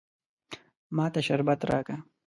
ما 0.95 1.05
ته 1.13 1.19
شربت 1.27 1.61
راکه. 1.69 1.95